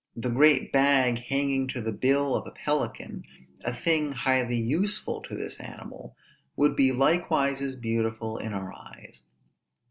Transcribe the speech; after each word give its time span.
The 0.15 0.31
great 0.31 0.71
bag 0.73 1.25
hanging 1.25 1.67
to 1.67 1.79
the 1.79 1.91
bill 1.91 2.33
of 2.33 2.47
a 2.47 2.51
pelican, 2.51 3.23
a 3.63 3.71
thing 3.71 4.13
highly 4.13 4.55
useful 4.59 5.21
to 5.29 5.35
this 5.35 5.59
animal, 5.59 6.17
would 6.55 6.75
be 6.75 6.91
likewise 6.91 7.61
as 7.61 7.75
beautiful 7.75 8.39
in 8.39 8.51
our 8.51 8.73
eyes. 8.73 9.21